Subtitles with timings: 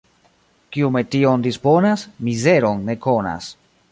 [0.77, 3.53] Kiu metion disponas, mizeron ne konas.